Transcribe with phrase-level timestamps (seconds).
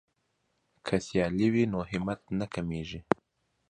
[0.85, 2.99] که سیالي وي نو همت نه کمیږي.